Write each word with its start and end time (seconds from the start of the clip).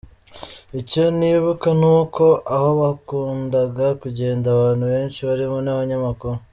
Icyo 0.81 1.03
nibuka 1.17 1.69
ni 1.79 1.87
uko 1.99 2.25
aho 2.55 2.69
hakundaga 2.83 3.87
kugenda 4.01 4.45
abantu 4.55 4.83
benshi 4.93 5.19
barimo 5.27 5.57
n’abanyamakuru. 5.61 6.37